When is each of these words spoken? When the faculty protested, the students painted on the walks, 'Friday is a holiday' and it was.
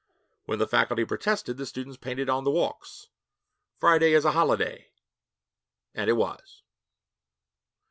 When 0.45 0.57
the 0.57 0.65
faculty 0.67 1.05
protested, 1.05 1.57
the 1.57 1.65
students 1.67 1.95
painted 1.95 2.27
on 2.27 2.43
the 2.43 2.49
walks, 2.49 3.09
'Friday 3.77 4.13
is 4.13 4.25
a 4.25 4.31
holiday' 4.31 4.87
and 5.93 6.09
it 6.09 6.13
was. 6.13 6.63